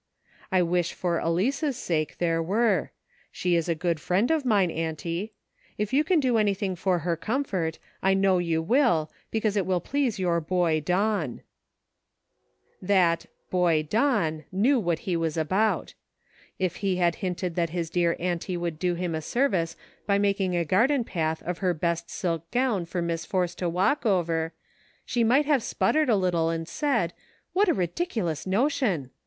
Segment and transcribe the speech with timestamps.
[0.51, 2.89] I wish, for Elice's sake, there were.
[3.31, 5.11] She is a good friend of mine, Auntie.
[5.13, 5.59] ENERGY AND FORCE.
[5.67, 9.55] I IQ If you can do anything for her comfort, I know you will, because
[9.55, 11.41] it will please your boy Don."
[12.81, 15.93] That "boy Don" knew what he was about.
[16.57, 19.75] If he had hinted that his dear auntie would do him a service
[20.07, 24.03] by making a garden path of her best silk gown for Miss Force to walk
[24.07, 24.51] over,
[25.05, 27.13] she might have sputtered a little and said,"
[27.53, 29.11] What a ridiculous no tion